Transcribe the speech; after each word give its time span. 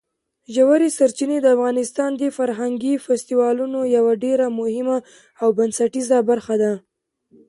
ژورې 0.55 0.89
سرچینې 0.97 1.37
د 1.41 1.47
افغانستان 1.55 2.11
د 2.21 2.23
فرهنګي 2.37 2.93
فستیوالونو 3.05 3.79
یوه 3.95 4.13
ډېره 4.23 4.47
مهمه 4.59 4.97
او 5.41 5.47
بنسټیزه 5.57 6.17
برخه 6.29 6.55
ده. 6.61 6.73